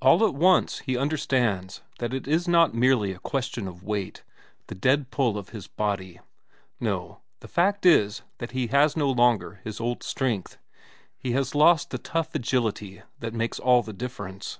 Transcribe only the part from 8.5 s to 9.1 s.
he has no